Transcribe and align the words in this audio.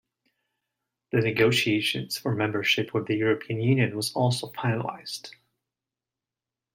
The 1.11 1.19
negotiations 1.19 2.17
for 2.17 2.33
membership 2.33 2.91
with 2.91 3.05
the 3.05 3.15
European 3.17 3.61
Union 3.61 3.95
was 3.95 4.11
also 4.13 4.51
finalised. 4.51 5.29